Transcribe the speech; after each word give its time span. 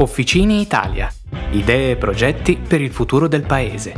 Officine 0.00 0.54
Italia. 0.54 1.12
Idee 1.50 1.90
e 1.90 1.96
progetti 1.96 2.56
per 2.56 2.80
il 2.80 2.90
futuro 2.90 3.28
del 3.28 3.42
paese. 3.42 3.92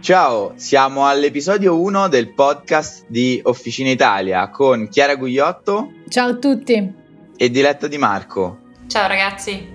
Ciao, 0.00 0.52
siamo 0.56 1.06
all'episodio 1.06 1.80
1 1.80 2.08
del 2.08 2.34
podcast 2.34 3.06
di 3.08 3.40
Officina 3.44 3.88
Italia 3.88 4.50
con 4.50 4.88
Chiara 4.88 5.14
Gugliotto. 5.14 5.92
Ciao 6.10 6.28
a 6.28 6.34
tutti. 6.34 6.92
E 7.34 7.50
Diletta 7.50 7.88
Di 7.88 7.96
Marco. 7.96 8.58
Ciao 8.86 9.08
ragazzi. 9.08 9.66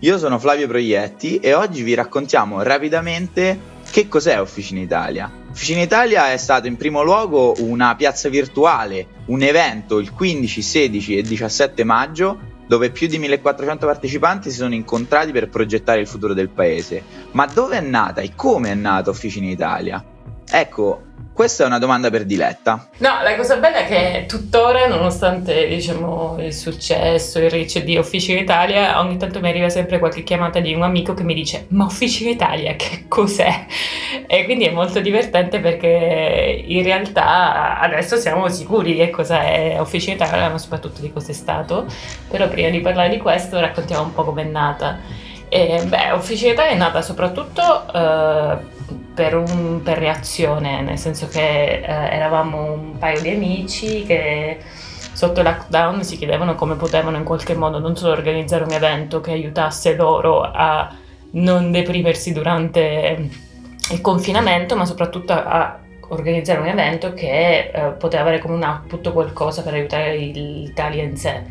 Io 0.00 0.18
sono 0.18 0.38
Flavio 0.38 0.68
Proietti 0.68 1.38
e 1.38 1.54
oggi 1.54 1.82
vi 1.82 1.94
raccontiamo 1.94 2.60
rapidamente 2.60 3.58
che 3.90 4.08
cos'è 4.08 4.40
Officina 4.40 4.80
Italia? 4.80 5.30
Officina 5.50 5.80
Italia 5.80 6.30
è 6.32 6.36
stato 6.36 6.66
in 6.66 6.76
primo 6.76 7.02
luogo 7.02 7.54
una 7.58 7.96
piazza 7.96 8.28
virtuale, 8.28 9.06
un 9.26 9.42
evento 9.42 9.98
il 9.98 10.12
15, 10.12 10.62
16 10.62 11.16
e 11.16 11.22
17 11.22 11.84
maggio 11.84 12.56
dove 12.68 12.90
più 12.90 13.06
di 13.08 13.18
1400 13.18 13.86
partecipanti 13.86 14.50
si 14.50 14.56
sono 14.56 14.74
incontrati 14.74 15.32
per 15.32 15.48
progettare 15.48 16.00
il 16.00 16.06
futuro 16.06 16.34
del 16.34 16.50
paese. 16.50 17.02
Ma 17.32 17.46
dove 17.46 17.78
è 17.78 17.80
nata 17.80 18.20
e 18.20 18.32
come 18.36 18.70
è 18.70 18.74
nata 18.74 19.08
Officina 19.08 19.48
Italia? 19.48 20.04
Ecco, 20.50 21.02
questa 21.38 21.62
è 21.62 21.66
una 21.68 21.78
domanda 21.78 22.10
per 22.10 22.24
Diletta. 22.24 22.88
No, 22.96 23.10
la 23.22 23.36
cosa 23.36 23.58
bella 23.58 23.76
è 23.76 23.86
che 23.86 24.24
tuttora, 24.26 24.88
nonostante 24.88 25.68
diciamo, 25.68 26.34
il 26.40 26.52
successo, 26.52 27.38
il 27.38 27.48
reach 27.48 27.84
di 27.84 27.96
Officina 27.96 28.40
Italia, 28.40 28.98
ogni 28.98 29.18
tanto 29.18 29.38
mi 29.38 29.48
arriva 29.48 29.68
sempre 29.68 30.00
qualche 30.00 30.24
chiamata 30.24 30.58
di 30.58 30.74
un 30.74 30.82
amico 30.82 31.14
che 31.14 31.22
mi 31.22 31.34
dice 31.34 31.66
ma 31.68 31.84
Officina 31.84 32.30
Italia 32.30 32.74
che 32.74 33.04
cos'è? 33.06 33.66
E 34.26 34.44
quindi 34.46 34.64
è 34.64 34.72
molto 34.72 34.98
divertente 34.98 35.60
perché 35.60 36.64
in 36.66 36.82
realtà 36.82 37.78
adesso 37.78 38.16
siamo 38.16 38.48
sicuri 38.48 38.96
che 38.96 39.10
cosa 39.10 39.40
è 39.42 39.76
Officina 39.78 40.14
Italia, 40.14 40.48
ma 40.48 40.58
soprattutto 40.58 41.00
di 41.00 41.12
cos'è 41.12 41.32
stato. 41.32 41.86
Però 42.28 42.48
prima 42.48 42.70
di 42.70 42.80
parlare 42.80 43.10
di 43.10 43.18
questo 43.18 43.60
raccontiamo 43.60 44.02
un 44.02 44.12
po' 44.12 44.24
com'è 44.24 44.42
nata. 44.42 44.98
E, 45.48 45.84
beh, 45.86 46.10
Officina 46.10 46.50
Italia 46.50 46.72
è 46.72 46.76
nata 46.76 47.00
soprattutto... 47.00 47.86
Eh, 47.94 48.76
per, 49.18 49.34
un, 49.34 49.82
per 49.82 49.98
reazione, 49.98 50.80
nel 50.80 50.96
senso 50.96 51.26
che 51.26 51.80
eh, 51.80 51.82
eravamo 51.84 52.72
un 52.72 52.98
paio 52.98 53.20
di 53.20 53.30
amici 53.30 54.04
che 54.04 54.58
sotto 55.12 55.42
lockdown 55.42 56.04
si 56.04 56.16
chiedevano 56.16 56.54
come 56.54 56.76
potevano 56.76 57.16
in 57.16 57.24
qualche 57.24 57.56
modo 57.56 57.80
non 57.80 57.96
solo 57.96 58.12
organizzare 58.12 58.62
un 58.62 58.70
evento 58.70 59.20
che 59.20 59.32
aiutasse 59.32 59.96
loro 59.96 60.42
a 60.42 60.94
non 61.32 61.72
deprimersi 61.72 62.32
durante 62.32 63.28
il 63.90 64.00
confinamento, 64.00 64.76
ma 64.76 64.84
soprattutto 64.84 65.32
a 65.32 65.80
organizzare 66.10 66.60
un 66.60 66.68
evento 66.68 67.12
che 67.12 67.72
eh, 67.74 67.80
poteva 67.98 68.22
avere 68.22 68.38
come 68.38 68.54
un 68.54 68.62
output 68.62 69.10
qualcosa 69.12 69.62
per 69.62 69.74
aiutare 69.74 70.16
l'Italia 70.16 71.02
in 71.02 71.16
sé. 71.16 71.42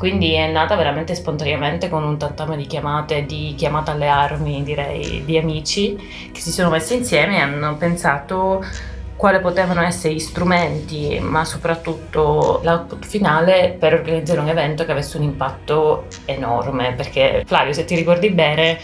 Quindi 0.00 0.32
è 0.32 0.50
nata 0.50 0.76
veramente 0.76 1.14
spontaneamente 1.14 1.90
con 1.90 2.02
un 2.02 2.16
tantame 2.16 2.56
di 2.56 2.64
chiamate, 2.64 3.26
di 3.26 3.52
chiamate 3.54 3.90
alle 3.90 4.08
armi, 4.08 4.62
direi, 4.62 5.22
di 5.26 5.36
amici 5.36 5.94
che 6.32 6.40
si 6.40 6.50
sono 6.50 6.70
messi 6.70 6.94
insieme 6.94 7.36
e 7.36 7.40
hanno 7.40 7.76
pensato 7.76 8.64
quali 9.14 9.40
potevano 9.40 9.82
essere 9.82 10.14
gli 10.14 10.18
strumenti, 10.18 11.18
ma 11.20 11.44
soprattutto 11.44 12.62
l'output 12.62 13.04
finale 13.04 13.76
per 13.78 13.92
organizzare 13.92 14.40
un 14.40 14.48
evento 14.48 14.86
che 14.86 14.92
avesse 14.92 15.18
un 15.18 15.24
impatto 15.24 16.06
enorme. 16.24 16.94
Perché 16.94 17.42
Flavio, 17.44 17.74
se 17.74 17.84
ti 17.84 17.94
ricordi 17.94 18.30
bene, 18.30 18.78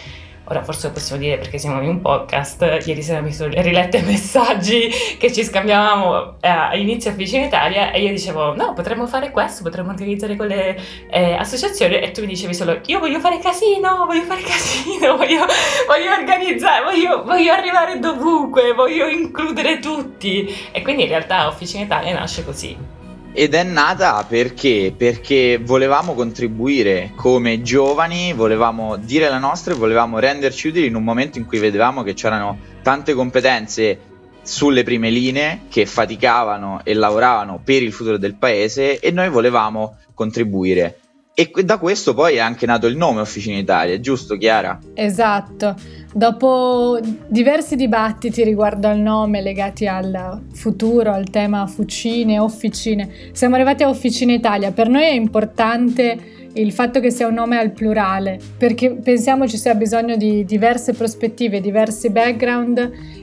ora 0.49 0.63
forse 0.63 0.89
lo 0.89 0.93
possiamo 0.93 1.21
dire 1.21 1.39
perché 1.39 1.59
siamo 1.59 1.81
in 1.83 1.89
un 1.89 2.01
podcast, 2.01 2.83
ieri 2.85 3.03
sera 3.03 3.21
mi 3.21 3.33
sono 3.33 3.51
rilette 3.55 4.03
messaggi 4.03 4.91
che 5.19 5.33
ci 5.33 5.45
scambiavamo 5.45 6.41
eh, 6.41 6.49
a 6.49 6.75
inizio 6.77 7.11
Avvicina 7.11 7.47
Italia 7.47 7.91
e 7.91 8.03
io 8.03 8.11
dicevo 8.11 8.55
no, 8.55 8.73
potremmo 8.73 9.07
fare 9.07 9.31
questo, 9.31 9.63
potremmo 9.63 9.91
organizzare 9.91 10.37
quelle 10.37 10.77
eh, 11.11 11.35
associazioni. 11.35 11.97
E 11.97 12.11
tu 12.13 12.21
mi 12.21 12.29
dicevi 12.29 12.55
solo 12.55 12.81
io 12.87 12.99
voglio 12.99 13.19
fare 13.21 13.39
casino, 13.39 14.05
voglio 14.07 14.23
fare 14.23 14.43
casino, 14.43 15.17
voglio, 15.19 15.47
voglio 15.87 16.13
organizzare, 16.13 16.85
voglio, 16.85 17.25
voglio, 17.25 17.53
arrivare 17.53 17.99
dovunque, 17.99 18.73
voglio 18.73 19.07
includere 19.07 19.79
tutti. 19.79 20.55
E 20.73 20.83
quindi 20.83 21.03
in 21.03 21.09
realtà 21.09 21.49
Officina 21.49 21.83
Italia 21.83 22.15
nasce 22.15 22.45
così. 22.45 22.96
Ed 23.39 23.53
è 23.53 23.63
nata 23.65 24.25
perché? 24.27 24.95
Perché 24.97 25.61
volevamo 25.63 26.15
contribuire 26.15 27.13
come 27.17 27.61
giovani, 27.61 28.33
volevamo 28.33 28.97
dire 28.97 29.29
la 29.29 29.37
nostra 29.37 29.75
e 29.75 29.77
volevamo 29.77 30.19
renderci 30.19 30.69
utili 30.69 30.87
in 30.87 30.95
un 30.95 31.05
momento 31.05 31.37
in 31.37 31.45
cui 31.45 31.59
vedevamo 31.59 32.03
che 32.03 32.15
c'erano 32.15 32.59
tante 32.81 33.13
competenze 33.13 33.99
sulle 34.41 34.85
prime 34.85 35.11
linee 35.11 35.65
che 35.69 35.85
faticavano 35.85 36.81
e 36.83 36.95
lavoravano 36.95 37.61
per 37.63 37.83
il 37.83 37.93
futuro 37.93 38.17
del 38.17 38.37
paese 38.37 39.01
e 39.01 39.11
noi 39.11 39.29
volevamo 39.29 39.99
contribuire. 40.15 41.01
E 41.39 41.51
da 41.65 41.77
questo 41.77 42.15
poi 42.15 42.37
è 42.37 42.39
anche 42.39 42.65
nato 42.65 42.87
il 42.87 42.97
nome 42.97 43.21
Officina 43.21 43.59
Italia, 43.59 44.01
giusto 44.01 44.39
Chiara? 44.39 44.79
Esatto. 44.95 45.75
Dopo 46.15 46.99
diversi 47.29 47.77
dibattiti 47.77 48.43
riguardo 48.43 48.89
al 48.89 49.01
nome 49.01 49.43
legati 49.43 49.87
al 49.87 50.45
futuro, 50.55 51.13
al 51.13 51.29
tema 51.29 51.67
fucine, 51.67 52.39
officine, 52.39 53.11
siamo 53.33 53.57
arrivati 53.57 53.83
a 53.83 53.91
Officina 53.91 54.33
Italia. 54.33 54.73
Per 54.73 54.89
noi 54.89 55.03
è 55.03 55.13
importante 55.13 56.36
il 56.57 56.73
fatto 56.73 57.01
che 57.01 57.11
sia 57.11 57.27
un 57.27 57.35
nome 57.35 57.59
al 57.59 57.71
plurale, 57.73 58.39
perché 58.57 58.93
pensiamo 58.93 59.47
ci 59.47 59.57
sia 59.57 59.75
bisogno 59.75 60.17
di 60.17 60.45
diverse 60.45 60.93
prospettive, 60.93 61.61
diversi 61.61 62.11
background 62.11 62.79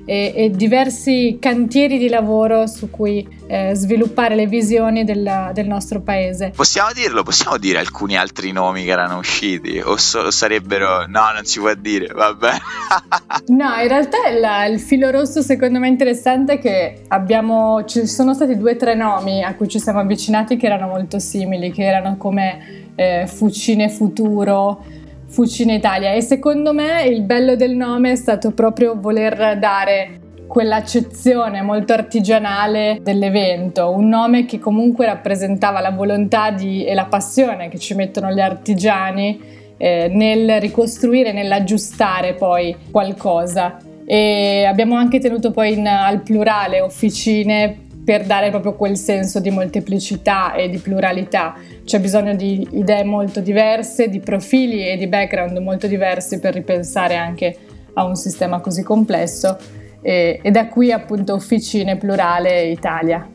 e, 0.05 0.33
e 0.35 0.49
diversi 0.51 1.37
cantieri 1.39 1.97
di 1.97 2.09
lavoro 2.09 2.67
su 2.67 2.89
cui 2.89 3.25
eh, 3.47 3.73
sviluppare 3.73 4.35
le 4.35 4.47
visioni 4.47 5.03
del, 5.03 5.51
del, 5.53 5.67
nostro 5.67 6.01
paese. 6.01 6.51
Possiamo 6.55 6.89
dirlo, 6.93 7.23
possiamo 7.23 7.57
dire 7.57 7.79
alcuni 7.79 8.17
altri 8.17 8.51
nomi 8.51 8.83
che 8.83 8.91
erano 8.91 9.17
usciti 9.17 9.79
o, 9.79 9.97
so, 9.97 10.29
sarebbero... 10.29 11.05
no, 11.07 11.31
non 11.33 11.43
si 11.45 11.59
può 11.59 11.73
dire, 11.73 12.07
vabbè. 12.07 12.51
no, 13.47 13.75
in 13.81 13.87
realtà 13.87 14.17
il, 14.29 14.73
il 14.73 14.79
filo 14.79 15.09
rosso 15.09 15.41
secondo 15.41 15.79
me 15.79 15.87
interessante 15.87 16.53
è 16.53 16.59
che 16.59 17.03
abbiamo, 17.07 17.83
ci 17.85 18.05
sono 18.07 18.33
stati 18.33 18.57
due 18.57 18.73
o 18.73 18.77
tre 18.77 18.95
nomi 18.95 19.43
a 19.43 19.55
cui 19.55 19.67
ci 19.67 19.79
siamo 19.79 19.99
avvicinati 19.99 20.57
che 20.57 20.65
erano 20.65 20.87
molto 20.87 21.19
simili, 21.19 21.71
che 21.71 21.83
erano 21.83 22.17
come 22.17 22.82
eh, 22.95 23.25
Fucine 23.27 23.89
Futuro, 23.89 24.83
Fucine 25.27 25.75
Italia 25.75 26.13
e 26.13 26.21
secondo 26.21 26.73
me 26.73 27.03
il 27.05 27.23
bello 27.23 27.55
del 27.55 27.75
nome 27.75 28.11
è 28.11 28.15
stato 28.15 28.51
proprio 28.51 28.99
voler 28.99 29.57
dare 29.57 30.19
quell'accezione 30.47 31.63
molto 31.63 31.93
artigianale 31.93 32.99
dell'evento, 33.01 33.89
un 33.89 34.07
nome 34.07 34.45
che 34.45 34.59
comunque 34.59 35.07
rappresentava 35.07 35.79
la 35.79 35.89
volontà 35.89 36.51
di, 36.51 36.85
e 36.85 36.93
la 36.93 37.05
passione 37.05 37.69
che 37.69 37.79
ci 37.79 37.95
mettono 37.95 38.31
gli 38.31 38.39
artigiani 38.39 39.39
eh, 39.77 40.09
nel 40.11 40.61
ricostruire, 40.61 41.31
nell'aggiustare 41.31 42.35
poi 42.35 42.75
qualcosa. 42.91 43.77
E 44.05 44.65
abbiamo 44.65 44.95
anche 44.95 45.19
tenuto 45.19 45.49
poi 45.49 45.73
in, 45.73 45.87
al 45.87 46.21
plurale 46.21 46.81
officine 46.81 47.82
per 48.03 48.25
dare 48.25 48.49
proprio 48.49 48.73
quel 48.73 48.97
senso 48.97 49.39
di 49.39 49.49
molteplicità 49.49 50.53
e 50.53 50.69
di 50.69 50.77
pluralità. 50.77 51.55
C'è 51.83 51.99
bisogno 51.99 52.35
di 52.35 52.67
idee 52.71 53.03
molto 53.03 53.39
diverse, 53.39 54.09
di 54.09 54.19
profili 54.19 54.87
e 54.87 54.97
di 54.97 55.07
background 55.07 55.57
molto 55.57 55.87
diversi 55.87 56.39
per 56.39 56.53
ripensare 56.53 57.15
anche 57.15 57.57
a 57.93 58.03
un 58.03 58.15
sistema 58.15 58.59
così 58.59 58.83
complesso 58.83 59.57
e, 60.01 60.39
e 60.41 60.51
da 60.51 60.67
qui 60.67 60.91
appunto 60.91 61.33
Officine 61.33 61.97
Plurale 61.97 62.65
Italia. 62.65 63.27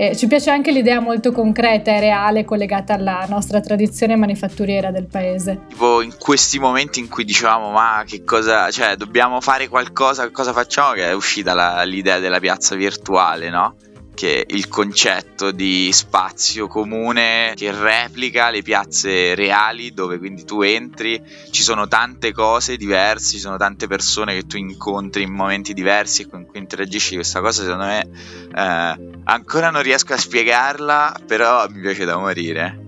E 0.00 0.14
ci 0.14 0.28
piace 0.28 0.50
anche 0.50 0.70
l'idea 0.70 1.00
molto 1.00 1.32
concreta 1.32 1.90
e 1.90 1.98
reale 1.98 2.44
collegata 2.44 2.94
alla 2.94 3.26
nostra 3.28 3.58
tradizione 3.58 4.14
manifatturiera 4.14 4.92
del 4.92 5.08
paese. 5.08 5.62
Tipo 5.70 6.02
in 6.02 6.14
questi 6.16 6.60
momenti 6.60 7.00
in 7.00 7.08
cui 7.08 7.24
dicevamo 7.24 7.72
ma 7.72 8.04
che 8.06 8.22
cosa, 8.22 8.70
cioè 8.70 8.94
dobbiamo 8.94 9.40
fare 9.40 9.66
qualcosa, 9.66 10.30
cosa 10.30 10.52
facciamo? 10.52 10.92
Che 10.92 11.02
è 11.02 11.12
uscita 11.12 11.52
la, 11.52 11.82
l'idea 11.82 12.20
della 12.20 12.38
piazza 12.38 12.76
virtuale, 12.76 13.50
no? 13.50 13.74
Che 14.18 14.44
il 14.48 14.66
concetto 14.66 15.52
di 15.52 15.92
spazio 15.92 16.66
comune 16.66 17.52
che 17.54 17.70
replica 17.70 18.50
le 18.50 18.62
piazze 18.62 19.36
reali 19.36 19.94
dove 19.94 20.18
quindi 20.18 20.44
tu 20.44 20.62
entri, 20.62 21.22
ci 21.52 21.62
sono 21.62 21.86
tante 21.86 22.32
cose 22.32 22.76
diverse, 22.76 23.34
ci 23.34 23.38
sono 23.38 23.56
tante 23.56 23.86
persone 23.86 24.34
che 24.34 24.44
tu 24.44 24.56
incontri 24.56 25.22
in 25.22 25.32
momenti 25.32 25.72
diversi 25.72 26.22
e 26.22 26.28
con 26.28 26.46
cui 26.46 26.58
interagisci, 26.58 27.14
questa 27.14 27.40
cosa 27.40 27.62
secondo 27.62 27.84
me 27.84 28.08
eh, 28.56 29.20
ancora 29.22 29.70
non 29.70 29.82
riesco 29.82 30.14
a 30.14 30.18
spiegarla, 30.18 31.20
però 31.24 31.68
mi 31.68 31.80
piace 31.80 32.04
da 32.04 32.18
morire. 32.18 32.86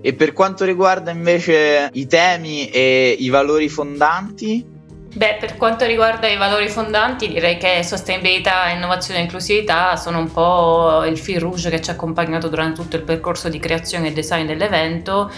E 0.00 0.14
per 0.14 0.32
quanto 0.32 0.64
riguarda 0.64 1.10
invece 1.10 1.90
i 1.92 2.06
temi 2.06 2.70
e 2.70 3.14
i 3.18 3.28
valori 3.28 3.68
fondanti, 3.68 4.64
Beh, 5.12 5.38
per 5.40 5.56
quanto 5.56 5.86
riguarda 5.86 6.28
i 6.28 6.36
valori 6.36 6.68
fondanti, 6.68 7.26
direi 7.26 7.56
che 7.56 7.82
sostenibilità, 7.82 8.68
innovazione 8.68 9.18
e 9.18 9.22
inclusività 9.24 9.96
sono 9.96 10.18
un 10.18 10.30
po' 10.30 11.04
il 11.04 11.18
fil 11.18 11.40
rouge 11.40 11.68
che 11.68 11.80
ci 11.80 11.90
ha 11.90 11.94
accompagnato 11.94 12.48
durante 12.48 12.80
tutto 12.80 12.94
il 12.94 13.02
percorso 13.02 13.48
di 13.48 13.58
creazione 13.58 14.08
e 14.08 14.12
design 14.12 14.46
dell'evento, 14.46 15.30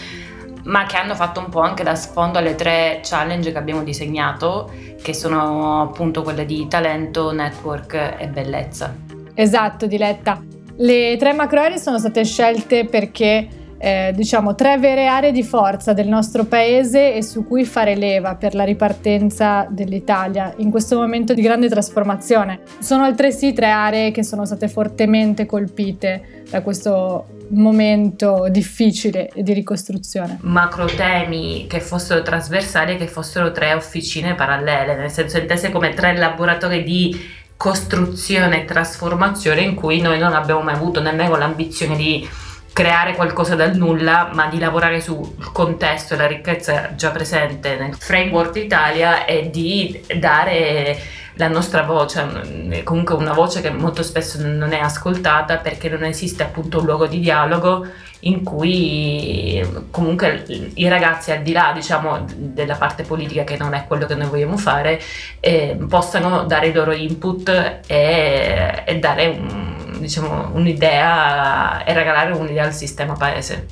ma 0.65 0.85
che 0.85 0.97
hanno 0.97 1.15
fatto 1.15 1.41
un 1.41 1.49
po' 1.49 1.61
anche 1.61 1.83
da 1.83 1.95
sfondo 1.95 2.39
alle 2.39 2.55
tre 2.55 3.01
challenge 3.03 3.51
che 3.51 3.59
abbiamo 3.59 3.83
disegnato, 3.83 4.71
che 5.03 5.15
sono 5.15 5.81
appunto 5.81 6.23
quelle 6.23 6.45
di 6.45 6.69
talento, 6.69 7.33
network 7.33 8.17
e 8.19 8.27
bellezza. 8.29 8.95
Esatto, 9.33 9.87
Diletta. 9.87 10.41
Le 10.77 11.17
tre 11.17 11.33
macro 11.33 11.61
aree 11.61 11.79
sono 11.79 11.99
state 11.99 12.25
scelte 12.25 12.85
perché 12.85 13.49
eh, 13.85 14.13
diciamo, 14.15 14.55
tre 14.55 14.79
vere 14.79 15.09
aree 15.09 15.33
di 15.33 15.43
forza 15.43 15.93
del 15.93 16.07
nostro 16.07 16.45
paese 16.45 17.17
e 17.17 17.23
su 17.23 17.45
cui 17.49 17.65
fare 17.65 17.97
leva 17.97 18.37
per 18.37 18.55
la 18.55 18.63
ripartenza 18.63 19.67
dell'Italia 19.69 20.55
in 20.59 20.71
questo 20.71 20.97
momento 20.97 21.35
di 21.35 21.43
grande 21.43 21.69
trasformazione. 21.69 22.61
Sono 22.79 23.03
altresì 23.03 23.53
tre 23.53 23.71
aree 23.71 24.13
che 24.13 24.23
sono 24.23 24.45
state 24.45 24.69
fortemente 24.69 25.47
colpite 25.47 26.45
da 26.49 26.63
questo 26.63 27.41
momento 27.49 28.47
difficile 28.51 29.31
di 29.35 29.53
ricostruzione. 29.53 30.39
Macro 30.43 30.85
temi 30.85 31.67
che 31.69 31.81
fossero 31.81 32.23
trasversali 32.23 32.93
e 32.93 32.97
che 32.97 33.09
fossero 33.09 33.51
tre 33.51 33.75
officine 33.75 34.37
parallele, 34.37 34.95
nel 34.95 35.11
senso 35.11 35.39
intese 35.39 35.73
come 35.73 35.93
tre 35.93 36.17
laboratori 36.17 36.85
di 36.85 37.21
costruzione 37.57 38.63
e 38.63 38.65
trasformazione 38.65 39.61
in 39.61 39.75
cui 39.75 40.01
noi 40.01 40.21
non 40.21 40.35
abbiamo 40.35 40.63
mai 40.63 40.75
avuto 40.75 41.01
nemmeno 41.01 41.37
l'ambizione 41.37 41.97
di 41.97 42.29
creare 42.73 43.15
qualcosa 43.15 43.55
dal 43.55 43.77
nulla, 43.77 44.31
ma 44.33 44.47
di 44.47 44.59
lavorare 44.59 45.01
sul 45.01 45.35
contesto 45.53 46.15
e 46.15 46.17
la 46.17 46.27
ricchezza 46.27 46.95
già 46.95 47.11
presente 47.11 47.77
nel 47.77 47.95
framework 47.95 48.53
d'Italia 48.53 49.25
e 49.25 49.51
di 49.51 50.01
dare 50.19 51.21
la 51.37 51.49
nostra 51.49 51.83
voce, 51.83 52.83
comunque 52.85 53.15
una 53.15 53.33
voce 53.33 53.63
che 53.63 53.71
molto 53.71 54.03
spesso 54.03 54.39
non 54.47 54.73
è 54.73 54.79
ascoltata 54.79 55.57
perché 55.57 55.89
non 55.89 56.05
esiste 56.05 56.43
appunto 56.43 56.81
un 56.81 56.85
luogo 56.85 57.07
di 57.07 57.21
dialogo 57.21 57.87
in 58.25 58.45
cui 58.45 59.65
comunque 59.91 60.45
i 60.75 60.89
ragazzi 60.89 61.33
al 61.33 61.43
di 61.43 61.53
là 61.53 61.73
diciamo 61.75 62.27
della 62.37 62.75
parte 62.75 63.03
politica 63.03 63.45
che 63.45 63.57
non 63.57 63.73
è 63.75 63.87
quello 63.87 64.07
che 64.07 64.15
noi 64.15 64.29
vogliamo 64.29 64.57
fare 64.57 65.01
eh, 65.41 65.77
possano 65.89 66.45
dare 66.45 66.69
i 66.69 66.73
loro 66.73 66.93
input 66.93 67.49
e, 67.87 68.83
e 68.85 68.99
dare 68.99 69.27
un, 69.27 69.62
diciamo, 70.03 70.51
un'idea 70.55 71.85
e 71.85 71.93
regalare 71.95 72.33
un'idea 72.33 72.65
al 72.65 72.75
sistema 72.75 73.15
paese. 73.15 73.67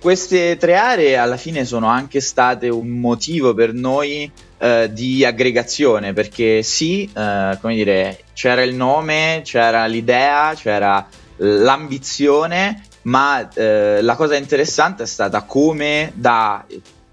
Queste 0.00 0.56
tre 0.56 0.76
aree 0.76 1.16
alla 1.16 1.36
fine 1.36 1.64
sono 1.64 1.86
anche 1.86 2.20
state 2.20 2.68
un 2.68 2.88
motivo 2.88 3.52
per 3.52 3.74
noi 3.74 4.30
eh, 4.58 4.88
di 4.92 5.24
aggregazione, 5.24 6.12
perché 6.12 6.62
sì, 6.62 7.10
eh, 7.14 7.58
come 7.60 7.74
dire, 7.74 8.24
c'era 8.32 8.62
il 8.62 8.74
nome, 8.74 9.42
c'era 9.44 9.84
l'idea, 9.86 10.54
c'era 10.54 11.06
l'ambizione, 11.36 12.82
ma 13.02 13.48
eh, 13.52 14.00
la 14.02 14.14
cosa 14.16 14.36
interessante 14.36 15.02
è 15.02 15.06
stata 15.06 15.42
come 15.42 16.12
da 16.14 16.64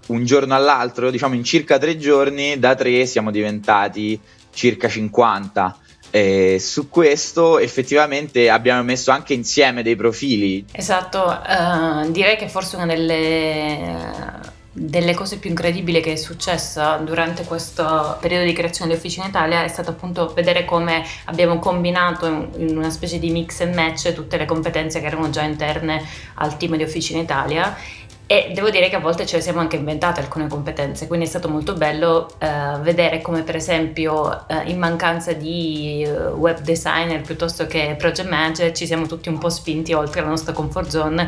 un 0.06 0.24
giorno 0.24 0.54
all'altro, 0.54 1.10
diciamo 1.10 1.34
in 1.34 1.44
circa 1.44 1.78
tre 1.78 1.98
giorni, 1.98 2.58
da 2.58 2.74
tre 2.74 3.04
siamo 3.06 3.30
diventati 3.30 4.18
circa 4.50 4.88
50. 4.88 5.78
E 6.10 6.58
su 6.60 6.88
questo 6.88 7.58
effettivamente 7.58 8.48
abbiamo 8.48 8.82
messo 8.82 9.10
anche 9.10 9.34
insieme 9.34 9.82
dei 9.82 9.96
profili. 9.96 10.64
Esatto, 10.72 11.18
uh, 11.18 12.10
direi 12.10 12.36
che 12.36 12.48
forse 12.48 12.76
una 12.76 12.86
delle, 12.86 14.40
delle, 14.72 15.14
cose 15.14 15.38
più 15.38 15.50
incredibili 15.50 16.00
che 16.00 16.12
è 16.12 16.16
successa 16.16 16.96
durante 16.96 17.44
questo 17.44 18.16
periodo 18.20 18.44
di 18.44 18.52
creazione 18.52 18.92
di 18.92 18.96
Officina 18.96 19.26
Italia 19.26 19.62
è 19.64 19.68
stato 19.68 19.90
appunto 19.90 20.32
vedere 20.34 20.64
come 20.64 21.04
abbiamo 21.26 21.58
combinato 21.58 22.26
in 22.56 22.76
una 22.76 22.90
specie 22.90 23.18
di 23.18 23.30
mix 23.30 23.60
and 23.60 23.74
match 23.74 24.12
tutte 24.12 24.36
le 24.38 24.46
competenze 24.46 25.00
che 25.00 25.06
erano 25.06 25.28
già 25.30 25.42
interne 25.42 26.02
al 26.34 26.56
team 26.56 26.76
di 26.76 26.84
Officina 26.84 27.20
Italia 27.20 27.76
e 28.30 28.52
devo 28.54 28.68
dire 28.68 28.90
che 28.90 28.96
a 28.96 29.00
volte 29.00 29.24
ce 29.24 29.36
le 29.36 29.42
siamo 29.42 29.60
anche 29.60 29.76
inventate 29.76 30.20
alcune 30.20 30.48
competenze, 30.48 31.06
quindi 31.06 31.24
è 31.24 31.28
stato 31.28 31.48
molto 31.48 31.72
bello 31.72 32.28
eh, 32.36 32.78
vedere 32.82 33.22
come 33.22 33.42
per 33.42 33.56
esempio 33.56 34.46
eh, 34.48 34.68
in 34.68 34.78
mancanza 34.78 35.32
di 35.32 36.02
eh, 36.02 36.10
web 36.10 36.60
designer 36.60 37.22
piuttosto 37.22 37.66
che 37.66 37.96
project 37.96 38.28
manager 38.28 38.72
ci 38.72 38.84
siamo 38.84 39.06
tutti 39.06 39.30
un 39.30 39.38
po' 39.38 39.48
spinti 39.48 39.94
oltre 39.94 40.20
la 40.20 40.26
nostra 40.26 40.52
comfort 40.52 40.90
zone, 40.90 41.26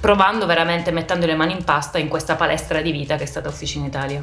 provando 0.00 0.44
veramente, 0.44 0.90
mettendo 0.90 1.24
le 1.24 1.34
mani 1.34 1.52
in 1.52 1.64
pasta 1.64 1.96
in 1.96 2.08
questa 2.08 2.34
palestra 2.34 2.82
di 2.82 2.92
vita 2.92 3.16
che 3.16 3.22
è 3.22 3.26
stata 3.26 3.48
Officina 3.48 3.86
Italia. 3.86 4.22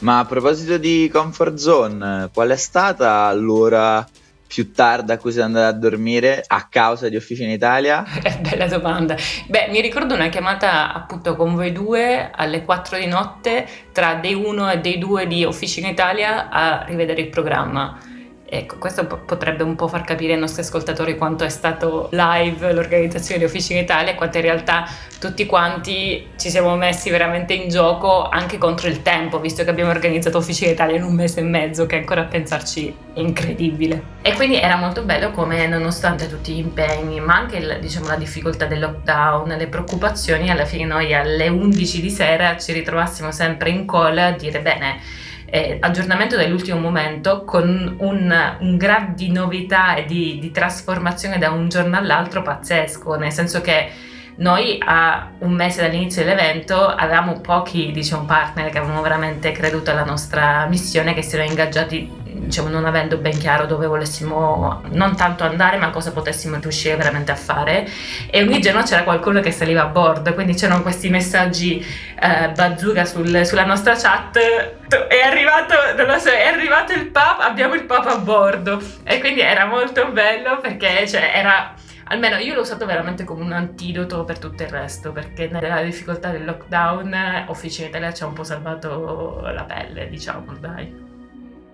Ma 0.00 0.18
a 0.18 0.24
proposito 0.24 0.76
di 0.76 1.08
comfort 1.08 1.54
zone, 1.54 2.30
qual 2.34 2.48
è 2.48 2.56
stata 2.56 3.32
l'ora 3.32 4.04
più 4.48 4.72
tarda 4.72 5.14
a 5.14 5.18
cui 5.18 5.30
sei 5.30 5.42
andata 5.42 5.68
a 5.68 5.72
dormire 5.72 6.42
a 6.44 6.66
causa 6.68 7.08
di 7.08 7.16
Officina 7.16 7.52
Italia? 7.52 8.04
Bella 8.40 8.66
domanda. 8.66 9.14
Beh, 9.46 9.68
mi 9.70 9.80
ricordo 9.80 10.14
una 10.14 10.28
chiamata 10.30 10.92
appunto 10.92 11.36
con 11.36 11.54
voi 11.54 11.70
due 11.70 12.30
alle 12.34 12.64
4 12.64 12.98
di 12.98 13.06
notte 13.06 13.66
tra 13.92 14.14
dei 14.14 14.34
1 14.34 14.70
e 14.70 14.78
dei 14.80 14.98
2 14.98 15.26
di 15.26 15.44
Officina 15.44 15.88
Italia 15.88 16.48
a 16.48 16.84
rivedere 16.84 17.20
il 17.20 17.28
programma 17.28 18.16
Ecco, 18.50 18.78
questo 18.78 19.04
potrebbe 19.04 19.62
un 19.62 19.74
po' 19.74 19.88
far 19.88 20.04
capire 20.04 20.32
ai 20.32 20.38
nostri 20.38 20.62
ascoltatori 20.62 21.18
quanto 21.18 21.44
è 21.44 21.50
stato 21.50 22.08
live 22.12 22.72
l'organizzazione 22.72 23.40
di 23.40 23.44
Officina 23.44 23.78
Italia 23.78 24.12
e 24.12 24.14
quanto 24.14 24.38
in 24.38 24.44
realtà 24.44 24.88
tutti 25.20 25.44
quanti 25.44 26.28
ci 26.38 26.48
siamo 26.48 26.74
messi 26.74 27.10
veramente 27.10 27.52
in 27.52 27.68
gioco 27.68 28.26
anche 28.26 28.56
contro 28.56 28.88
il 28.88 29.02
tempo, 29.02 29.38
visto 29.38 29.64
che 29.64 29.70
abbiamo 29.70 29.90
organizzato 29.90 30.38
Officina 30.38 30.70
Italia 30.70 30.96
in 30.96 31.02
un 31.02 31.12
mese 31.12 31.40
e 31.40 31.42
mezzo, 31.42 31.84
che 31.84 31.96
ancora 31.96 32.22
a 32.22 32.24
pensarci 32.24 32.94
è 33.12 33.20
incredibile. 33.20 34.02
E 34.22 34.32
quindi 34.32 34.58
era 34.58 34.76
molto 34.76 35.02
bello 35.02 35.30
come 35.30 35.66
nonostante 35.66 36.26
tutti 36.26 36.54
gli 36.54 36.58
impegni, 36.58 37.20
ma 37.20 37.34
anche 37.34 37.78
diciamo, 37.80 38.06
la 38.06 38.16
difficoltà 38.16 38.64
del 38.64 38.80
lockdown, 38.80 39.48
le 39.58 39.66
preoccupazioni, 39.66 40.48
alla 40.48 40.64
fine 40.64 40.86
noi 40.86 41.12
alle 41.12 41.48
11 41.48 42.00
di 42.00 42.10
sera 42.10 42.56
ci 42.56 42.72
ritrovassimo 42.72 43.30
sempre 43.30 43.68
in 43.68 43.84
call 43.84 44.16
a 44.16 44.30
dire 44.30 44.60
bene 44.60 45.26
eh, 45.50 45.78
aggiornamento 45.80 46.36
dell'ultimo 46.36 46.78
momento 46.78 47.44
con 47.44 47.96
un, 47.98 48.56
un 48.60 48.76
grado 48.76 49.12
di 49.14 49.30
novità 49.30 49.94
e 49.94 50.04
di, 50.04 50.38
di 50.38 50.50
trasformazione 50.50 51.38
da 51.38 51.50
un 51.50 51.68
giorno 51.68 51.96
all'altro 51.96 52.42
pazzesco, 52.42 53.16
nel 53.16 53.32
senso 53.32 53.60
che 53.60 53.90
noi 54.36 54.78
a 54.84 55.30
un 55.38 55.52
mese 55.52 55.82
dall'inizio 55.82 56.22
dell'evento 56.22 56.86
avevamo 56.86 57.40
pochi 57.40 57.90
diciamo, 57.90 58.24
partner 58.24 58.70
che 58.70 58.78
avevano 58.78 59.02
veramente 59.02 59.50
creduto 59.52 59.90
alla 59.90 60.04
nostra 60.04 60.66
missione, 60.66 61.14
che 61.14 61.22
si 61.22 61.34
erano 61.34 61.50
ingaggiati 61.50 62.10
diciamo, 62.40 62.68
non 62.68 62.84
avendo 62.84 63.16
ben 63.16 63.36
chiaro 63.36 63.66
dove 63.66 63.86
volessimo 63.86 64.82
non 64.90 65.16
tanto 65.16 65.44
andare 65.44 65.76
ma 65.78 65.90
cosa 65.90 66.12
potessimo 66.12 66.58
riuscire 66.60 66.96
veramente 66.96 67.32
a 67.32 67.36
fare. 67.36 67.86
E 68.30 68.42
ogni 68.42 68.60
giorno 68.60 68.82
c'era 68.82 69.02
qualcuno 69.02 69.40
che 69.40 69.50
saliva 69.50 69.82
a 69.82 69.86
bordo 69.86 70.34
quindi 70.34 70.54
c'erano 70.54 70.82
questi 70.82 71.08
messaggi 71.08 71.84
eh, 72.20 72.50
bazooka 72.50 73.04
sul, 73.04 73.44
sulla 73.44 73.64
nostra 73.64 73.94
chat 73.94 74.38
è 74.38 75.20
arrivato, 75.20 75.74
so, 76.18 76.30
è 76.30 76.46
arrivato 76.46 76.92
il 76.92 77.06
pub 77.06 77.40
abbiamo 77.40 77.74
il 77.74 77.84
pub 77.84 78.06
a 78.06 78.18
bordo. 78.18 78.80
E 79.04 79.20
quindi 79.20 79.40
era 79.40 79.66
molto 79.66 80.10
bello 80.10 80.58
perché 80.60 81.06
cioè, 81.06 81.32
era 81.34 81.74
almeno 82.08 82.36
io 82.36 82.54
l'ho 82.54 82.60
usato 82.60 82.86
veramente 82.86 83.24
come 83.24 83.44
un 83.44 83.52
antidoto 83.52 84.24
per 84.24 84.38
tutto 84.38 84.62
il 84.62 84.68
resto, 84.68 85.12
perché 85.12 85.48
nella 85.48 85.82
difficoltà 85.82 86.30
del 86.30 86.44
lockdown 86.44 87.44
Officina 87.48 87.88
Italia 87.88 88.12
ci 88.12 88.22
ha 88.22 88.26
un 88.26 88.32
po' 88.34 88.44
salvato 88.44 89.40
la 89.42 89.64
pelle, 89.64 90.08
diciamo, 90.08 90.54
dai 90.58 91.07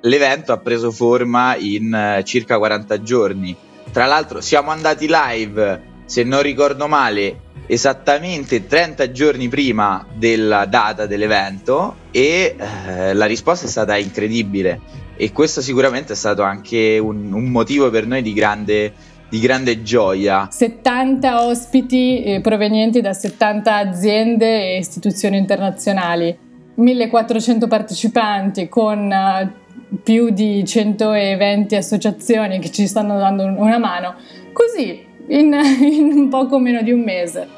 l'evento 0.04 0.52
ha 0.52 0.58
preso 0.58 0.90
forma 0.90 1.56
in 1.56 1.92
eh, 1.92 2.24
circa 2.24 2.58
40 2.58 3.02
giorni. 3.02 3.54
Tra 3.90 4.06
l'altro 4.06 4.40
siamo 4.40 4.70
andati 4.70 5.06
live, 5.08 5.82
se 6.04 6.24
non 6.24 6.42
ricordo 6.42 6.88
male, 6.88 7.40
esattamente 7.66 8.66
30 8.66 9.10
giorni 9.12 9.48
prima 9.48 10.04
della 10.12 10.66
data 10.66 11.06
dell'evento 11.06 11.96
e 12.10 12.56
eh, 12.56 13.14
la 13.14 13.24
risposta 13.24 13.66
è 13.66 13.68
stata 13.68 13.96
incredibile 13.96 14.80
e 15.16 15.32
questo 15.32 15.60
sicuramente 15.60 16.12
è 16.12 16.16
stato 16.16 16.42
anche 16.42 16.98
un, 16.98 17.32
un 17.32 17.44
motivo 17.44 17.88
per 17.88 18.06
noi 18.06 18.20
di 18.20 18.32
grande, 18.32 18.92
di 19.28 19.38
grande 19.38 19.82
gioia. 19.82 20.48
70 20.50 21.46
ospiti 21.46 22.22
eh, 22.24 22.40
provenienti 22.40 23.00
da 23.00 23.12
70 23.12 23.76
aziende 23.76 24.72
e 24.72 24.78
istituzioni 24.78 25.38
internazionali, 25.38 26.36
1400 26.74 27.68
partecipanti 27.68 28.68
con 28.68 29.08
uh, 29.08 29.63
più 30.02 30.30
di 30.30 30.64
120 30.64 31.76
associazioni 31.76 32.58
che 32.58 32.70
ci 32.70 32.86
stanno 32.86 33.18
dando 33.18 33.44
una 33.44 33.78
mano, 33.78 34.14
così 34.52 35.06
in, 35.28 35.52
in 35.80 36.28
poco 36.28 36.58
meno 36.58 36.82
di 36.82 36.92
un 36.92 37.00
mese. 37.00 37.48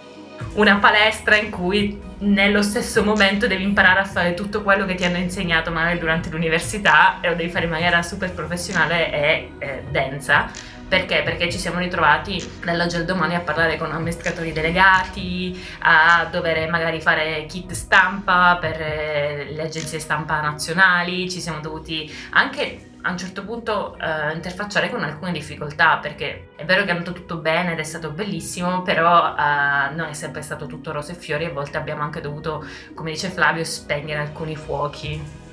Una 0.55 0.77
palestra 0.77 1.37
in 1.37 1.51
cui 1.51 2.05
nello 2.19 2.63
stesso 2.63 3.05
momento 3.05 3.47
devi 3.47 3.63
imparare 3.63 4.01
a 4.01 4.05
fare 4.05 4.33
tutto 4.35 4.63
quello 4.63 4.87
che 4.87 4.95
ti 4.95 5.05
hanno 5.05 5.19
insegnato 5.19 5.71
magari 5.71 5.99
durante 5.99 6.31
l'università 6.31 7.19
e 7.21 7.29
lo 7.29 7.35
devi 7.35 7.51
fare 7.51 7.67
in 7.67 7.71
maniera 7.71 8.03
super 8.03 8.33
professionale 8.33 9.13
e 9.13 9.51
eh, 9.59 9.83
densa 9.91 10.51
perché? 10.89 11.23
Perché 11.23 11.51
ci 11.51 11.59
siamo 11.59 11.79
ritrovati 11.79 12.43
dall'oggi 12.65 12.97
al 12.97 13.05
domani 13.05 13.35
a 13.35 13.41
parlare 13.41 13.77
con 13.77 13.91
amministratori 13.91 14.53
delegati, 14.53 15.61
a 15.81 16.29
dover 16.31 16.69
magari 16.71 17.01
fare 17.01 17.47
kit 17.47 17.73
stampa 17.73 18.57
per 18.61 18.81
eh, 18.81 19.49
le 19.51 19.63
agenzie 19.63 19.99
stampa 19.99 20.41
nazionali, 20.41 21.29
ci 21.29 21.41
siamo 21.41 21.61
dovuti 21.61 22.13
anche 22.31 22.95
a 23.03 23.11
un 23.11 23.19
certo 23.19 23.45
punto 23.45 23.97
uh, 24.01 24.35
interfacciare 24.35 24.91
con 24.91 25.03
alcune 25.05 25.31
difficoltà 25.31 25.99
perché 25.99 26.49
è 26.57 26.65
vero 26.65 26.83
che 26.83 26.89
è 26.89 26.91
andato 26.91 27.13
tutto 27.13 27.37
bene 27.37 27.73
ed 27.73 27.79
è 27.79 27.85
stato 27.85 28.11
bellissimo 28.11 28.83
però 28.83 29.33
uh, 29.33 29.95
non 29.95 30.09
è 30.11 30.13
sempre 30.13 30.43
stato 30.43 30.67
tutto 30.67 30.91
rose 30.91 31.13
e 31.13 31.15
fiori. 31.15 31.45
A 31.45 31.53
volte 31.53 31.77
abbiamo 31.77 32.03
anche 32.03 32.21
dovuto 32.21 32.65
come 32.95 33.13
dice 33.13 33.29
Flavio 33.29 33.63
spegnere 33.63 34.21
alcuni 34.21 34.57
fuochi 34.57 35.45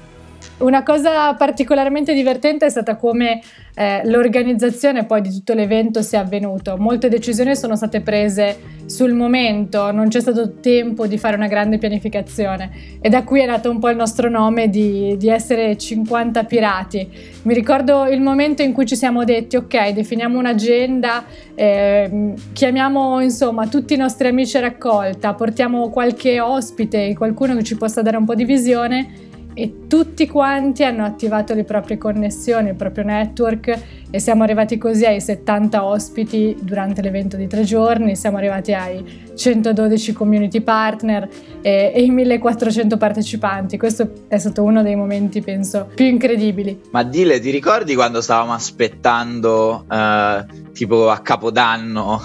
Una 0.58 0.84
cosa 0.84 1.34
particolarmente 1.34 2.14
divertente 2.14 2.68
è 2.68 2.70
stata 2.70 2.96
come 2.96 3.42
eh, 3.76 4.02
l'organizzazione 4.06 5.06
poi 5.06 5.22
di 5.22 5.32
tutto 5.32 5.54
l'evento 5.54 6.04
sia 6.04 6.20
avvenuto. 6.20 6.78
Molte 6.78 7.10
decisioni 7.10 7.56
sono 7.56 7.76
state 7.76 8.02
prese 8.02 8.82
sul 8.86 9.14
momento, 9.14 9.92
non 9.92 10.10
c'è 10.10 10.22
stato 10.22 10.60
tempo 10.60 11.08
di 11.08 11.18
fare 11.18 11.36
una 11.36 11.48
grande 11.48 11.80
pianificazione 11.80 12.70
e 13.02 13.10
da 13.10 13.24
qui 13.24 13.42
è 13.42 13.48
nato 13.48 13.72
un 13.72 13.80
po' 13.80 13.90
il 13.90 13.96
nostro 13.96 14.30
nome 14.30 14.70
di, 14.70 15.18
di 15.18 15.28
essere 15.28 15.76
50 15.76 16.44
pirati. 16.44 17.10
Mi 17.44 17.54
ricordo 17.56 18.06
il 18.06 18.22
momento 18.22 18.62
in 18.62 18.74
cui 18.74 18.86
ci 18.86 18.96
siamo 18.96 19.24
detti 19.24 19.56
ok, 19.56 19.90
definiamo 19.90 20.38
un'agenda, 20.38 21.26
eh, 21.56 22.34
chiamiamo 22.54 23.20
insomma 23.22 23.68
tutti 23.68 23.96
i 23.96 23.98
nostri 23.98 24.28
amici 24.28 24.58
a 24.58 24.62
raccolta, 24.62 25.34
portiamo 25.34 25.90
qualche 25.90 26.40
ospite, 26.40 27.14
qualcuno 27.16 27.56
che 27.56 27.64
ci 27.64 27.76
possa 27.76 28.04
dare 28.04 28.18
un 28.18 28.26
po' 28.26 28.36
di 28.36 28.46
visione 28.46 29.32
e 29.54 29.88
tutti 29.88 30.28
quanti 30.28 30.84
hanno 30.84 31.06
attivato 31.06 31.54
le 31.54 31.64
proprie 31.64 31.98
connessioni, 31.98 32.70
il 32.70 32.76
proprio 32.76 33.04
network 33.04 33.80
e 34.10 34.20
siamo 34.20 34.44
arrivati 34.44 34.78
così 34.78 35.06
ai 35.06 35.20
70 35.20 35.84
ospiti 35.84 36.56
durante 36.62 37.02
l'evento 37.02 37.38
di 37.38 37.48
tre 37.48 37.64
giorni, 37.64 38.16
siamo 38.16 38.38
arrivati 38.38 38.74
ai 38.74 39.22
112 39.36 40.14
community 40.14 40.62
partner 40.62 41.28
e, 41.62 41.92
e 41.94 42.04
i 42.04 42.10
1400 42.10 42.98
partecipanti. 42.98 43.78
Questo 43.78 44.12
è 44.28 44.38
stato 44.38 44.64
uno 44.64 44.84
dei 44.84 44.96
momenti, 44.96 45.42
penso, 45.42 45.90
più 45.94 46.06
incredibili. 46.06 46.82
Ma 46.92 47.04
Dile, 47.04 47.40
ti 47.40 47.50
ricordi 47.50 47.96
quando 47.96 48.22
stavamo 48.22 48.54
aspettando, 48.54 49.86
eh, 49.92 50.46
tipo 50.74 51.10
a 51.10 51.20
Capodanno, 51.20 52.20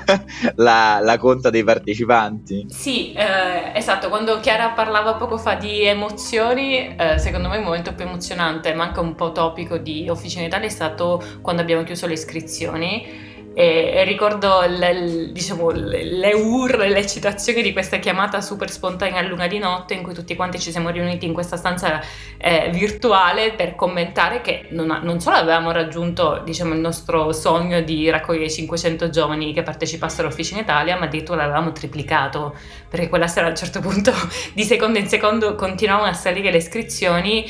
la, 0.56 1.00
la, 1.02 1.18
conta 1.18 1.50
dei 1.50 1.64
partecipanti? 1.64 2.66
Sì, 2.68 3.12
eh, 3.12 3.72
esatto. 3.74 4.08
Quando 4.08 4.38
Chiara 4.40 4.70
parlava 4.70 5.14
poco 5.14 5.38
fa 5.38 5.54
di 5.54 5.82
emozioni, 5.84 6.94
eh, 6.96 7.18
secondo 7.18 7.48
me 7.48 7.56
il 7.56 7.64
momento 7.64 7.94
più 7.94 8.04
emozionante, 8.04 8.74
ma 8.74 8.84
anche 8.84 9.00
un 9.00 9.14
po' 9.14 9.32
topico 9.32 9.78
di 9.78 10.08
Officina 10.08 10.44
Italia 10.44 10.66
è 10.66 10.70
stato 10.70 11.22
quando 11.40 11.62
abbiamo 11.62 11.82
chiuso 11.82 12.06
le 12.06 12.12
iscrizioni 12.12 13.25
e, 13.58 14.04
ricordo 14.04 14.66
le, 14.68 15.32
diciamo, 15.32 15.70
le 15.70 16.34
urle, 16.34 16.90
le 16.90 17.06
citazioni 17.06 17.62
di 17.62 17.72
questa 17.72 17.96
chiamata 17.96 18.42
super 18.42 18.70
spontanea 18.70 19.20
a 19.20 19.22
luna 19.22 19.46
di 19.46 19.56
notte 19.56 19.94
in 19.94 20.02
cui 20.02 20.12
tutti 20.12 20.36
quanti 20.36 20.58
ci 20.58 20.70
siamo 20.70 20.90
riuniti 20.90 21.24
in 21.24 21.32
questa 21.32 21.56
stanza 21.56 22.02
eh, 22.36 22.68
virtuale 22.70 23.54
per 23.54 23.74
commentare 23.74 24.42
che 24.42 24.66
non, 24.72 25.00
non 25.02 25.20
solo 25.20 25.36
avevamo 25.36 25.70
raggiunto 25.70 26.42
diciamo, 26.44 26.74
il 26.74 26.80
nostro 26.80 27.32
sogno 27.32 27.80
di 27.80 28.10
raccogliere 28.10 28.50
500 28.50 29.08
giovani 29.08 29.54
che 29.54 29.62
partecipassero 29.62 30.26
all'Officina 30.26 30.60
Italia, 30.60 30.98
ma 30.98 31.06
addirittura 31.06 31.38
l'avevamo 31.38 31.72
triplicato 31.72 32.54
perché 32.90 33.08
quella 33.08 33.26
sera 33.26 33.46
a 33.46 33.48
un 33.48 33.56
certo 33.56 33.80
punto 33.80 34.12
di 34.52 34.64
secondo 34.64 34.98
in 34.98 35.08
secondo 35.08 35.54
continuavano 35.54 36.10
a 36.10 36.12
salire 36.14 36.50
le 36.50 36.58
iscrizioni 36.58 37.46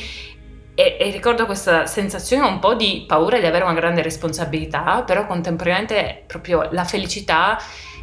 e, 0.79 0.95
e, 0.99 1.09
ricordo 1.09 1.47
questa 1.47 1.87
sensazione 1.87 2.47
un 2.47 2.59
po' 2.59 2.75
di 2.75 3.05
paura 3.07 3.39
di 3.39 3.47
avere 3.47 3.63
una 3.63 3.73
grande 3.73 4.03
responsabilità, 4.03 5.01
però 5.01 5.25
contemporaneamente 5.25 6.21
proprio 6.27 6.69
la 6.71 6.83
felicità 6.83 7.57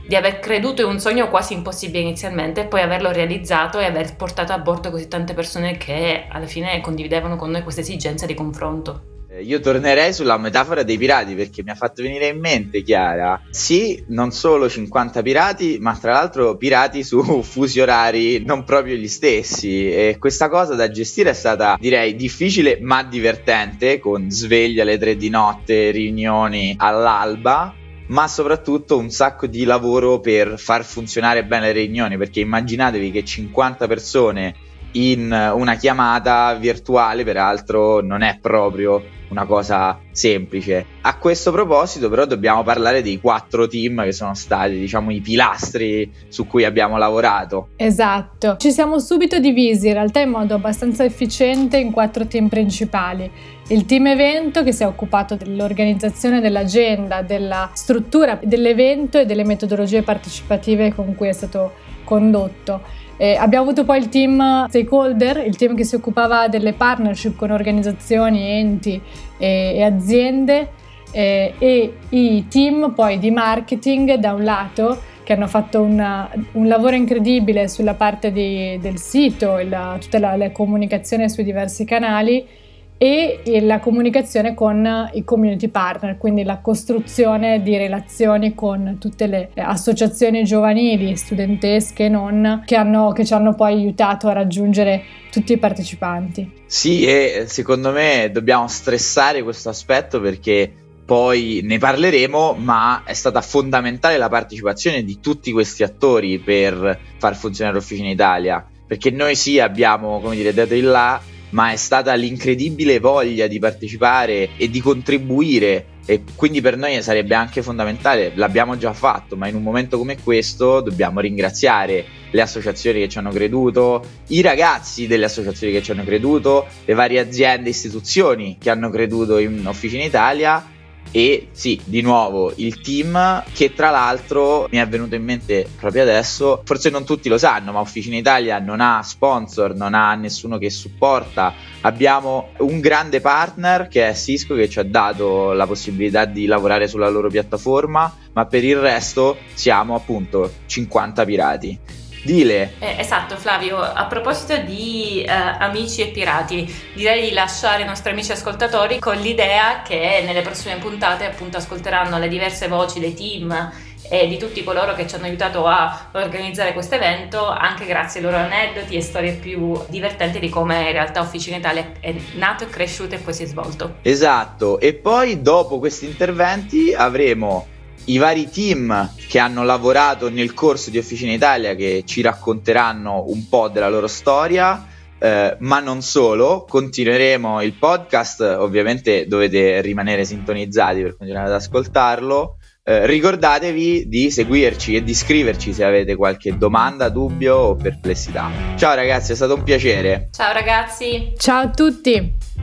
di 0.04 0.16
aver 0.16 0.40
creduto 0.40 0.83
in 0.83 0.88
un 0.88 0.99
sogno 0.99 1.28
quasi 1.28 1.52
impossibile 1.52 2.00
inizialmente 2.00 2.62
e 2.62 2.66
poi 2.66 2.81
averlo 2.81 3.12
realizzato 3.12 3.78
e 3.78 3.85
aver 3.85 4.16
portato 4.16 4.52
a 4.52 4.59
bordo 4.59 4.90
così 4.90 5.07
tante 5.07 5.35
persone 5.35 5.76
che 5.76 6.26
alla 6.28 6.47
fine 6.47 6.81
condividevano 6.81 7.37
con 7.37 7.52
noi 7.52 7.62
questa 7.62 7.81
esigenza 7.81 8.26
di 8.26 8.35
confronto. 8.35 9.13
Eh, 9.34 9.42
io 9.42 9.58
tornerei 9.58 10.12
sulla 10.12 10.38
metafora 10.38 10.84
dei 10.84 10.96
pirati 10.96 11.34
perché 11.34 11.62
mi 11.64 11.70
ha 11.70 11.74
fatto 11.74 12.02
venire 12.02 12.28
in 12.28 12.38
mente, 12.38 12.82
Chiara, 12.82 13.40
sì, 13.50 14.04
non 14.08 14.30
solo 14.30 14.68
50 14.68 15.22
pirati, 15.22 15.78
ma 15.80 15.96
tra 15.96 16.12
l'altro 16.12 16.56
pirati 16.56 17.02
su 17.02 17.20
fusi 17.42 17.80
orari 17.80 18.44
non 18.44 18.64
proprio 18.64 18.94
gli 18.94 19.08
stessi. 19.08 19.90
E 19.90 20.16
questa 20.18 20.48
cosa 20.48 20.74
da 20.74 20.88
gestire 20.90 21.30
è 21.30 21.34
stata, 21.34 21.76
direi, 21.80 22.14
difficile 22.14 22.78
ma 22.80 23.02
divertente, 23.02 23.98
con 23.98 24.30
sveglia 24.30 24.82
alle 24.82 24.98
3 24.98 25.16
di 25.16 25.30
notte, 25.30 25.90
riunioni 25.90 26.74
all'alba, 26.78 27.74
ma 28.06 28.28
soprattutto 28.28 28.98
un 28.98 29.10
sacco 29.10 29.46
di 29.46 29.64
lavoro 29.64 30.20
per 30.20 30.58
far 30.58 30.84
funzionare 30.84 31.44
bene 31.44 31.72
le 31.72 31.80
riunioni, 31.80 32.16
perché 32.16 32.40
immaginatevi 32.40 33.10
che 33.10 33.24
50 33.24 33.86
persone 33.86 34.54
in 34.94 35.30
una 35.54 35.74
chiamata 35.76 36.54
virtuale, 36.54 37.24
peraltro, 37.24 38.00
non 38.00 38.22
è 38.22 38.38
proprio 38.40 39.02
una 39.28 39.46
cosa 39.46 39.98
semplice. 40.12 40.86
A 41.00 41.16
questo 41.16 41.50
proposito, 41.50 42.08
però, 42.08 42.24
dobbiamo 42.24 42.62
parlare 42.62 43.02
dei 43.02 43.20
quattro 43.20 43.66
team 43.66 44.04
che 44.04 44.12
sono 44.12 44.34
stati, 44.34 44.78
diciamo, 44.78 45.10
i 45.10 45.20
pilastri 45.20 46.10
su 46.28 46.46
cui 46.46 46.64
abbiamo 46.64 46.96
lavorato. 46.96 47.70
Esatto. 47.76 48.56
Ci 48.58 48.70
siamo 48.70 48.98
subito 49.00 49.40
divisi, 49.40 49.88
in 49.88 49.94
realtà 49.94 50.20
in 50.20 50.30
modo 50.30 50.54
abbastanza 50.54 51.04
efficiente, 51.04 51.78
in 51.78 51.90
quattro 51.90 52.26
team 52.26 52.48
principali. 52.48 53.28
Il 53.68 53.86
team 53.86 54.06
evento 54.06 54.62
che 54.62 54.72
si 54.72 54.82
è 54.82 54.86
occupato 54.86 55.34
dell'organizzazione 55.34 56.40
dell'agenda, 56.40 57.22
della 57.22 57.70
struttura 57.72 58.38
dell'evento 58.42 59.18
e 59.18 59.26
delle 59.26 59.44
metodologie 59.44 60.02
partecipative 60.02 60.94
con 60.94 61.14
cui 61.14 61.28
è 61.28 61.32
stato 61.32 61.72
condotto 62.04 62.82
eh, 63.16 63.37
abbiamo 63.37 63.64
avuto 63.64 63.85
poi 63.85 63.99
il 63.99 64.09
team 64.09 64.68
stakeholder, 64.68 65.44
il 65.47 65.56
team 65.56 65.76
che 65.76 65.85
si 65.85 65.94
occupava 65.94 66.49
delle 66.49 66.73
partnership 66.73 67.37
con 67.37 67.50
organizzazioni, 67.50 68.42
enti 68.42 69.00
e, 69.38 69.75
e 69.76 69.83
aziende 69.83 70.68
eh, 71.12 71.54
e 71.59 71.94
i 72.11 72.47
team 72.49 72.92
poi 72.92 73.18
di 73.18 73.30
marketing 73.30 74.14
da 74.14 74.33
un 74.33 74.42
lato 74.44 75.00
che 75.23 75.33
hanno 75.33 75.47
fatto 75.47 75.80
una, 75.80 76.28
un 76.52 76.66
lavoro 76.66 76.97
incredibile 76.97 77.68
sulla 77.68 77.94
parte 77.94 78.30
di, 78.30 78.78
del 78.80 78.99
sito, 78.99 79.59
la, 79.66 79.97
tutta 79.99 80.18
la, 80.18 80.37
la 80.37 80.50
comunicazione 80.50 81.28
sui 81.28 81.44
diversi 81.44 81.85
canali 81.85 82.47
e 82.96 83.42
la 83.60 83.80
comunicazione 83.80 84.54
con 84.54 85.10
i 85.12 85.24
community 85.24 85.68
partner, 85.68 86.16
quindi 86.16 86.44
la 86.44 86.58
costruzione 86.58 87.62
di 87.62 87.76
relazioni 87.76 88.54
con 88.54 88.96
tutte 88.98 89.26
le 89.26 89.50
associazioni 89.56 90.44
giovanili, 90.44 91.16
studentesche 91.16 92.04
e 92.04 92.08
non, 92.08 92.62
che, 92.64 92.76
hanno, 92.76 93.12
che 93.12 93.24
ci 93.24 93.34
hanno 93.34 93.54
poi 93.54 93.74
aiutato 93.74 94.28
a 94.28 94.32
raggiungere 94.32 95.02
tutti 95.30 95.52
i 95.52 95.58
partecipanti. 95.58 96.62
Sì, 96.66 97.04
e 97.04 97.44
secondo 97.46 97.90
me 97.90 98.30
dobbiamo 98.32 98.68
stressare 98.68 99.42
questo 99.42 99.68
aspetto 99.68 100.20
perché 100.20 100.72
poi 101.04 101.60
ne 101.62 101.76
parleremo, 101.78 102.54
ma 102.54 103.02
è 103.04 103.12
stata 103.12 103.42
fondamentale 103.42 104.16
la 104.16 104.28
partecipazione 104.28 105.04
di 105.04 105.20
tutti 105.20 105.52
questi 105.52 105.82
attori 105.82 106.38
per 106.38 106.98
far 107.18 107.36
funzionare 107.36 107.76
Officina 107.76 108.08
Italia, 108.08 108.64
perché 108.86 109.10
noi 109.10 109.36
sì 109.36 109.60
abbiamo, 109.60 110.20
come 110.20 110.36
dire, 110.36 110.54
dato 110.54 110.74
il 110.74 110.86
là, 110.86 111.20
ma 111.54 111.70
è 111.70 111.76
stata 111.76 112.12
l'incredibile 112.14 112.99
voglia 112.99 113.46
di 113.46 113.58
partecipare 113.58 114.50
e 114.56 114.68
di 114.68 114.80
contribuire. 114.80 115.87
E 116.04 116.23
quindi 116.34 116.61
per 116.61 116.76
noi 116.76 117.00
sarebbe 117.02 117.34
anche 117.34 117.62
fondamentale, 117.62 118.32
l'abbiamo 118.34 118.76
già 118.76 118.92
fatto, 118.92 119.37
ma 119.37 119.49
in 119.49 119.54
un 119.54 119.62
momento 119.62 119.96
come 119.96 120.18
questo 120.20 120.80
dobbiamo 120.80 121.20
ringraziare 121.20 122.04
le 122.30 122.40
associazioni 122.42 123.00
che 123.00 123.08
ci 123.08 123.18
hanno 123.18 123.30
creduto, 123.30 124.04
i 124.28 124.42
ragazzi 124.42 125.06
delle 125.06 125.25
associazioni 125.25 125.73
che 125.73 125.82
ci 125.82 125.92
hanno 125.92 126.04
creduto, 126.04 126.66
le 126.84 126.94
varie 126.94 127.20
aziende 127.20 127.68
e 127.68 127.70
istituzioni 127.70 128.58
che 128.61 128.68
hanno 128.68 128.90
creduto 128.90 129.38
in 129.38 129.64
Officina 129.66 130.04
Italia 130.04 130.73
e 131.11 131.49
sì, 131.52 131.80
di 131.84 132.00
nuovo 132.00 132.52
il 132.56 132.80
team 132.80 133.44
che 133.52 133.73
tra 133.73 133.90
l'altro 133.90 134.66
mi 134.70 134.78
è 134.78 134.88
venuto 134.88 135.14
in 135.14 135.23
mente 135.23 135.68
proprio 135.78 136.02
adesso, 136.02 136.62
forse 136.64 136.90
non 136.90 137.04
tutti 137.04 137.28
lo 137.28 137.38
sanno, 137.38 137.73
ma 137.73 137.80
Officina 137.80 138.16
Italia 138.16 138.58
non 138.58 138.80
ha 138.80 139.00
sponsor, 139.02 139.75
non 139.75 139.94
ha 139.94 140.14
nessuno 140.14 140.58
che 140.58 140.70
supporta. 140.70 141.54
Abbiamo 141.82 142.49
un 142.58 142.80
grande 142.80 143.20
partner 143.20 143.88
che 143.88 144.08
è 144.08 144.14
Cisco 144.14 144.54
che 144.54 144.68
ci 144.68 144.78
ha 144.78 144.84
dato 144.84 145.52
la 145.52 145.66
possibilità 145.66 146.25
di 146.25 146.46
lavorare 146.46 146.88
sulla 146.88 147.08
loro 147.08 147.28
piattaforma, 147.28 148.12
ma 148.32 148.46
per 148.46 148.64
il 148.64 148.76
resto 148.76 149.37
siamo 149.54 149.94
appunto 149.94 150.50
50 150.66 151.25
pirati. 151.25 151.78
Dile. 152.25 152.75
Eh, 152.78 152.97
esatto 152.99 153.37
Flavio, 153.37 153.78
a 153.78 154.07
proposito 154.07 154.57
di 154.57 155.23
eh, 155.23 155.31
amici 155.31 156.00
e 156.00 156.07
pirati, 156.07 156.66
direi 156.95 157.28
di 157.28 157.35
lasciare 157.35 157.83
i 157.83 157.87
nostri 157.87 158.12
amici 158.12 158.33
ascoltatori 158.33 158.99
con 158.99 159.16
l'idea 159.16 159.83
che 159.83 160.23
nelle 160.25 160.40
prossime 160.40 160.76
puntate 160.76 161.26
appunto 161.26 161.59
ascolteranno 161.59 162.19
le 162.19 162.28
diverse 162.28 162.66
voci 162.66 162.99
dei 162.99 163.14
team 163.14 163.73
e 164.09 164.26
di 164.26 164.38
tutti 164.38 164.62
coloro 164.64 164.95
che 164.95 165.07
ci 165.07 165.14
hanno 165.14 165.26
aiutato 165.26 165.66
a 165.66 166.09
organizzare 166.12 166.73
questo 166.73 166.95
evento, 166.95 167.47
anche 167.47 167.87
grazie 167.87 168.21
ai 168.21 168.26
loro 168.26 168.38
aneddoti 168.38 168.97
e 168.97 169.02
storie 169.02 169.33
più 169.33 169.78
divertenti 169.88 170.38
di 170.38 170.49
come 170.49 170.87
in 170.87 170.93
realtà 170.93 171.21
Officina 171.21 171.57
Italia 171.57 171.93
è 172.00 172.14
nato, 172.35 172.64
è 172.64 172.69
cresciuto 172.69 173.14
e 173.14 173.19
poi 173.19 173.35
si 173.35 173.43
è 173.45 173.47
svolto. 173.47 173.97
Esatto, 174.02 174.81
e 174.81 174.95
poi 174.95 175.43
dopo 175.43 175.78
questi 175.78 176.07
interventi 176.07 176.95
avremo 176.95 177.66
i 178.06 178.18
vari 178.18 178.50
team 178.50 179.11
che 179.28 179.38
hanno 179.38 179.64
lavorato 179.64 180.30
nel 180.30 180.54
corso 180.54 180.90
di 180.90 180.99
Officina 180.99 181.32
Italia 181.32 181.75
che 181.75 182.02
ci 182.06 182.20
racconteranno 182.20 183.25
un 183.28 183.49
po' 183.49 183.68
della 183.68 183.88
loro 183.88 184.06
storia. 184.06 184.88
Eh, 185.18 185.56
ma 185.61 185.80
non 185.80 186.02
solo, 186.02 186.66
continueremo 186.68 187.62
il 187.62 187.73
podcast, 187.75 188.40
ovviamente 188.40 189.26
dovete 189.26 189.80
rimanere 189.80 190.25
sintonizzati 190.25 191.00
per 191.02 191.16
continuare 191.16 191.46
ad 191.46 191.54
ascoltarlo, 191.54 192.56
Eh, 192.87 193.06
ricordatevi 193.06 194.08
di 194.08 194.30
seguirci 194.30 194.96
e 194.96 195.02
di 195.02 195.14
scriverci 195.14 195.73
se 195.73 195.84
avete 195.84 196.16
qualche 196.16 196.58
domanda, 196.58 197.08
dubbio 197.08 197.56
o 197.56 197.76
perplessità. 197.76 198.50
Ciao 198.76 198.94
ragazzi, 198.94 199.32
è 199.32 199.34
stato 199.34 199.54
un 199.54 199.62
piacere. 199.62 200.28
Ciao 200.30 200.52
ragazzi. 200.52 201.32
Ciao 201.38 201.62
a 201.62 201.70
tutti. 201.70 202.53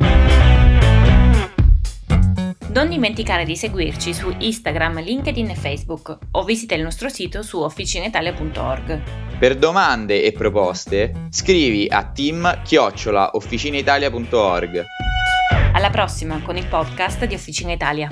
Non 2.74 2.88
dimenticare 2.88 3.44
di 3.44 3.58
seguirci 3.58 4.14
su 4.14 4.34
Instagram, 4.38 5.04
LinkedIn 5.04 5.50
e 5.50 5.56
Facebook 5.56 6.18
o 6.32 6.46
visita 6.46 6.74
il 6.74 6.82
nostro 6.82 7.10
sito 7.10 7.44
su 7.44 7.60
officinetalia.org. 7.60 9.02
Per 9.38 9.58
domande 9.58 10.24
e 10.24 10.32
proposte 10.32 11.26
scrivi 11.32 11.88
a 11.90 12.06
team-officinaitalia.org. 12.06 14.84
Alla 15.74 15.90
prossima 15.90 16.42
con 16.42 16.56
il 16.56 16.68
podcast 16.68 17.26
di 17.26 17.34
Officina 17.34 17.74
Italia. 17.74 18.10